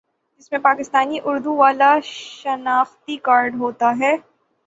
جس 0.31 0.51
میں 0.51 0.59
پاکستانی 0.59 1.17
اردو 1.23 1.55
والا 1.55 1.91
شناختی 2.03 3.17
کارڈ 3.23 3.55
ہوتا 3.59 3.93
ہے 3.99 4.15